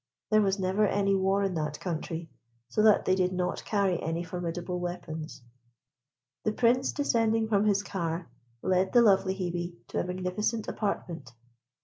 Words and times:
There 0.31 0.41
was 0.41 0.57
never 0.57 0.87
any 0.87 1.13
war 1.13 1.43
in 1.43 1.53
that 1.53 1.79
country, 1.79 2.31
so 2.69 2.81
that 2.81 3.05
they 3.05 3.13
did 3.13 3.31
not 3.31 3.63
carry 3.65 4.01
any 4.01 4.23
formidable 4.23 4.79
weapons. 4.79 5.43
The 6.43 6.53
Prince, 6.53 6.91
descending 6.91 7.47
from 7.47 7.65
his 7.65 7.83
car, 7.83 8.27
led 8.63 8.93
the 8.93 9.03
lovely 9.03 9.35
Hebe 9.35 9.75
to 9.89 9.99
a 9.99 10.03
magnificent 10.03 10.67
apartment. 10.67 11.29